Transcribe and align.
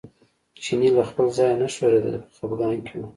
چینی 0.63 0.89
له 0.97 1.03
خپل 1.09 1.25
ځایه 1.37 1.55
نه 1.61 1.67
ښورېده 1.73 2.13
په 2.23 2.29
خپګان 2.35 2.75
کې 2.85 2.95
و. 2.97 3.01